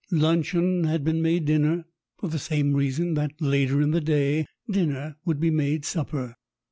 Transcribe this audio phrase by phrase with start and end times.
[0.09, 1.85] Luncheon had been made dinner,
[2.17, 6.37] for the same reason that later in the day dinner would be made supper.